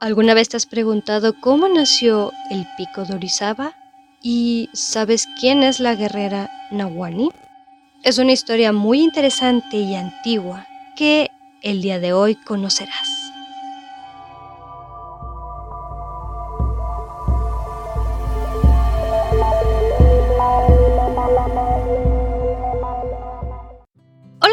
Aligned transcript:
¿Alguna 0.00 0.32
vez 0.32 0.48
te 0.48 0.56
has 0.56 0.64
preguntado 0.64 1.38
cómo 1.38 1.68
nació 1.68 2.32
el 2.50 2.66
pico 2.78 3.04
de 3.04 3.16
Orizaba? 3.16 3.74
¿Y 4.22 4.70
sabes 4.72 5.28
quién 5.38 5.62
es 5.62 5.78
la 5.78 5.94
guerrera 5.94 6.50
Nahuani? 6.70 7.28
Es 8.02 8.16
una 8.16 8.32
historia 8.32 8.72
muy 8.72 9.02
interesante 9.02 9.76
y 9.76 9.94
antigua 9.94 10.66
que 10.96 11.30
el 11.60 11.82
día 11.82 11.98
de 11.98 12.14
hoy 12.14 12.34
conocerás. 12.34 13.19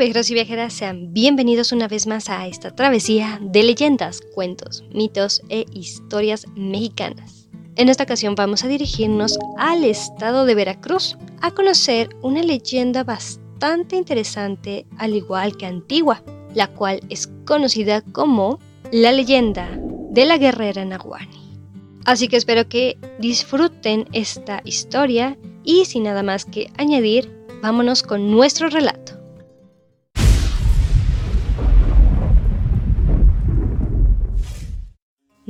Viajeros 0.00 0.30
y 0.30 0.34
viajeras, 0.34 0.72
sean 0.72 1.12
bienvenidos 1.12 1.72
una 1.72 1.86
vez 1.86 2.06
más 2.06 2.30
a 2.30 2.46
esta 2.46 2.74
travesía 2.74 3.38
de 3.42 3.62
leyendas, 3.62 4.22
cuentos, 4.34 4.82
mitos 4.94 5.42
e 5.50 5.66
historias 5.74 6.46
mexicanas. 6.56 7.50
En 7.76 7.90
esta 7.90 8.04
ocasión 8.04 8.34
vamos 8.34 8.64
a 8.64 8.68
dirigirnos 8.68 9.38
al 9.58 9.84
estado 9.84 10.46
de 10.46 10.54
Veracruz 10.54 11.18
a 11.42 11.50
conocer 11.50 12.08
una 12.22 12.42
leyenda 12.42 13.04
bastante 13.04 13.96
interesante 13.96 14.86
al 14.96 15.14
igual 15.14 15.58
que 15.58 15.66
antigua, 15.66 16.22
la 16.54 16.68
cual 16.68 17.00
es 17.10 17.28
conocida 17.44 18.00
como 18.00 18.58
la 18.90 19.12
leyenda 19.12 19.68
de 20.10 20.24
la 20.24 20.38
guerrera 20.38 20.82
Nahuani. 20.86 21.58
Así 22.06 22.28
que 22.28 22.38
espero 22.38 22.70
que 22.70 22.96
disfruten 23.18 24.08
esta 24.12 24.62
historia 24.64 25.36
y 25.62 25.84
sin 25.84 26.04
nada 26.04 26.22
más 26.22 26.46
que 26.46 26.70
añadir, 26.78 27.30
vámonos 27.60 28.02
con 28.02 28.30
nuestro 28.30 28.70
relato. 28.70 29.19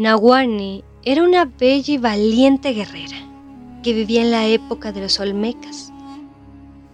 Nahuani 0.00 0.82
era 1.02 1.22
una 1.22 1.44
bella 1.44 1.92
y 1.92 1.98
valiente 1.98 2.72
guerrera 2.72 3.18
que 3.82 3.92
vivía 3.92 4.22
en 4.22 4.30
la 4.30 4.46
época 4.46 4.92
de 4.92 5.02
los 5.02 5.20
Olmecas. 5.20 5.92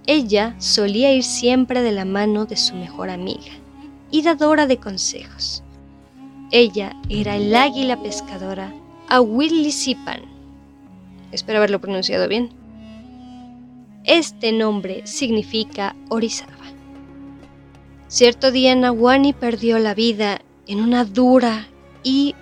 Ella 0.06 0.56
solía 0.58 1.12
ir 1.12 1.22
siempre 1.22 1.82
de 1.82 1.92
la 1.92 2.04
mano 2.04 2.46
de 2.46 2.56
su 2.56 2.74
mejor 2.74 3.10
amiga 3.10 3.52
y 4.10 4.22
dadora 4.22 4.66
de 4.66 4.78
consejos. 4.78 5.62
Ella 6.50 6.96
era 7.08 7.36
el 7.36 7.54
águila 7.54 8.02
pescadora 8.02 8.74
Awilisipan. 9.08 10.22
Espero 11.30 11.58
haberlo 11.58 11.80
pronunciado 11.80 12.26
bien. 12.26 12.50
Este 14.02 14.50
nombre 14.50 15.06
significa 15.06 15.94
Orizaba. 16.08 16.54
Cierto 18.08 18.50
día 18.50 18.74
Nahuani 18.74 19.32
perdió 19.32 19.78
la 19.78 19.94
vida 19.94 20.40
en 20.66 20.80
una 20.80 21.04
dura 21.04 21.68
y 22.02 22.34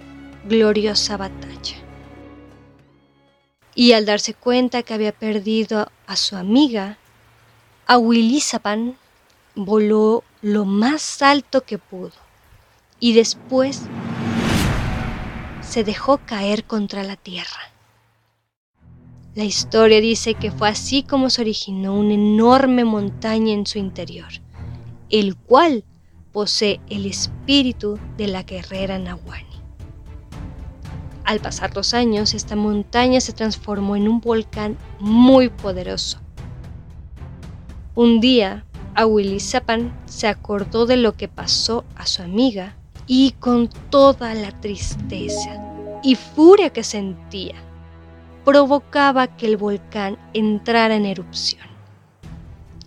gloriosa 0.48 1.17
batalla. 1.17 1.77
Y 3.75 3.92
al 3.92 4.06
darse 4.06 4.34
cuenta 4.34 4.83
que 4.83 4.95
había 4.95 5.12
perdido 5.12 5.91
a 6.06 6.17
su 6.17 6.37
amiga, 6.37 6.98
Awilizapan 7.87 8.97
voló 9.55 10.25
lo 10.42 10.65
más 10.65 11.22
alto 11.22 11.62
que 11.62 11.78
pudo 11.78 12.12
y 13.00 13.15
después 13.15 13.83
se 15.61 15.84
dejó 15.84 16.19
caer 16.19 16.65
contra 16.65 17.03
la 17.03 17.17
tierra. 17.17 17.72
La 19.34 19.45
historia 19.45 20.00
dice 20.00 20.34
que 20.34 20.53
fue 20.53 20.69
así 20.69 21.03
como 21.03 21.28
se 21.28 21.41
originó 21.41 21.95
una 21.95 22.15
enorme 22.15 22.84
montaña 22.84 23.53
en 23.53 23.67
su 23.67 23.78
interior, 23.78 24.28
el 25.11 25.37
cual 25.37 25.84
posee 26.33 26.81
el 26.89 27.06
espíritu 27.06 27.98
de 28.17 28.28
la 28.28 28.45
guerrera 28.45 28.98
Nahuani. 28.98 29.53
Al 31.25 31.41
pasar 31.41 31.75
los 31.75 31.94
años, 31.94 32.34
esta 32.34 32.55
montaña 32.55 33.21
se 33.21 33.32
transformó 33.32 33.97
en 33.97 34.09
un 34.09 34.21
volcán 34.21 34.76
muy 35.00 35.49
poderoso. 35.49 36.21
Un 37.94 38.21
día, 38.21 38.66
Awilizapan 38.94 39.99
se 40.04 40.28
acordó 40.28 40.84
de 40.84 40.99
lo 40.99 41.16
que 41.16 41.28
pasó 41.28 41.84
a 41.97 42.06
su 42.06 42.22
amiga 42.22 42.76
y 43.06 43.32
con 43.32 43.69
toda 43.91 44.34
la 44.34 44.53
tristeza 44.60 45.60
y 46.03 46.15
furia 46.16 46.71
que 46.71 46.84
sentía, 46.84 47.54
provocaba 48.44 49.26
que 49.26 49.47
el 49.47 49.56
volcán 49.56 50.19
entrara 50.34 50.94
en 50.94 51.06
erupción. 51.06 51.62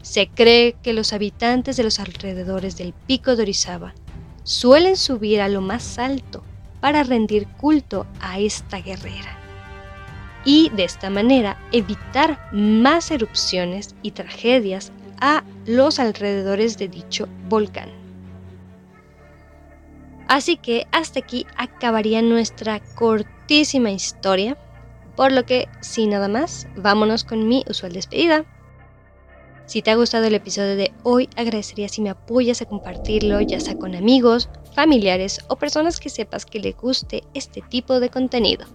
Se 0.04 0.28
cree 0.28 0.76
que 0.84 0.94
los 0.94 1.12
habitantes 1.12 1.76
de 1.76 1.84
los 1.84 2.00
alrededores 2.00 2.78
del 2.78 2.94
pico 2.94 3.36
de 3.36 3.42
Orizaba 3.42 3.96
suelen 4.44 4.96
subir 4.96 5.42
a 5.42 5.50
lo 5.50 5.62
más 5.62 5.98
alto 5.98 6.44
para 6.88 7.04
rendir 7.04 7.48
culto 7.58 8.08
a 8.22 8.40
esta 8.40 8.78
guerrera 8.78 9.38
y 10.46 10.70
de 10.70 10.86
esta 10.86 11.10
manera 11.10 11.60
evitar 11.74 12.40
más 12.54 13.12
erupciones 13.12 13.94
y 14.04 14.12
tragedias 14.12 14.94
a 15.20 15.44
los 15.66 16.00
alrededores 16.00 16.78
de 16.78 16.88
dicho 16.88 17.28
volcán. 17.50 17.90
Así 20.30 20.56
que 20.56 20.88
hasta 20.94 21.20
aquí 21.20 21.46
acabaría 21.58 22.22
nuestra 22.22 22.80
cortísima 22.96 23.92
historia, 23.92 24.58
por 25.18 25.34
lo 25.34 25.46
que 25.46 25.68
sin 25.82 26.12
nada 26.12 26.30
más, 26.30 26.70
vámonos 26.78 27.26
con 27.26 27.50
mi 27.50 27.66
usual 27.70 27.92
despedida. 27.92 28.46
Si 29.68 29.82
te 29.82 29.92
ha 29.92 29.96
gustado 29.96 30.26
el 30.26 30.34
episodio 30.34 30.78
de 30.78 30.94
hoy, 31.04 31.30
agradecería 31.36 31.90
si 31.90 32.02
me 32.02 32.10
apoyas 32.10 32.62
a 32.62 32.66
compartirlo, 32.66 33.42
ya 33.42 33.60
sea 33.60 33.78
con 33.78 33.96
amigos, 33.96 34.48
familiares 34.74 35.42
o 35.50 35.58
personas 35.58 36.00
que 36.00 36.10
sepas 36.10 36.46
que 36.46 36.62
le 36.62 36.72
guste 36.72 37.24
este 37.34 37.62
tipo 37.62 38.00
de 38.00 38.10
contenido. 38.10 38.66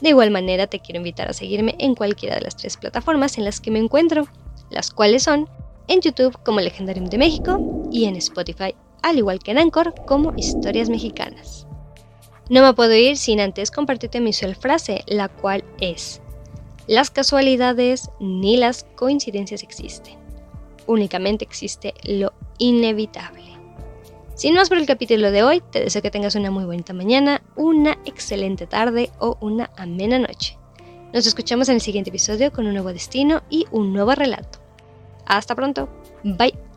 De 0.00 0.08
igual 0.08 0.30
manera, 0.30 0.66
te 0.66 0.80
quiero 0.80 0.96
invitar 0.96 1.28
a 1.28 1.34
seguirme 1.34 1.74
en 1.78 1.94
cualquiera 1.94 2.36
de 2.36 2.40
las 2.40 2.56
tres 2.56 2.78
plataformas 2.78 3.36
en 3.36 3.44
las 3.44 3.60
que 3.60 3.70
me 3.70 3.78
encuentro, 3.78 4.26
las 4.70 4.90
cuales 4.90 5.24
son 5.24 5.46
en 5.88 6.00
YouTube 6.00 6.38
como 6.42 6.60
Legendarium 6.60 7.06
de 7.06 7.18
México 7.18 7.86
y 7.92 8.06
en 8.06 8.16
Spotify, 8.16 8.74
al 9.02 9.18
igual 9.18 9.40
que 9.40 9.50
en 9.50 9.58
Anchor 9.58 9.94
como 10.06 10.32
Historias 10.38 10.88
Mexicanas. 10.88 11.66
No 12.48 12.62
me 12.62 12.72
puedo 12.72 12.94
ir 12.94 13.18
sin 13.18 13.40
antes 13.40 13.70
compartirte 13.70 14.20
mi 14.20 14.30
usual 14.30 14.56
frase, 14.56 15.04
la 15.06 15.28
cual 15.28 15.64
es 15.80 16.22
las 16.86 17.10
casualidades 17.10 18.10
ni 18.20 18.56
las 18.56 18.84
coincidencias 18.96 19.62
existen. 19.62 20.18
Únicamente 20.86 21.44
existe 21.44 21.94
lo 22.04 22.32
inevitable. 22.58 23.42
Sin 24.34 24.54
más 24.54 24.68
por 24.68 24.78
el 24.78 24.86
capítulo 24.86 25.30
de 25.30 25.42
hoy, 25.44 25.62
te 25.70 25.80
deseo 25.80 26.02
que 26.02 26.10
tengas 26.10 26.34
una 26.34 26.50
muy 26.50 26.64
bonita 26.64 26.92
mañana, 26.92 27.42
una 27.56 27.98
excelente 28.04 28.66
tarde 28.66 29.10
o 29.18 29.38
una 29.40 29.70
amena 29.76 30.18
noche. 30.18 30.58
Nos 31.12 31.26
escuchamos 31.26 31.68
en 31.68 31.76
el 31.76 31.80
siguiente 31.80 32.10
episodio 32.10 32.52
con 32.52 32.66
un 32.66 32.72
nuevo 32.72 32.92
destino 32.92 33.42
y 33.48 33.66
un 33.70 33.92
nuevo 33.92 34.12
relato. 34.14 34.58
Hasta 35.24 35.54
pronto. 35.54 35.88
Bye. 36.24 36.73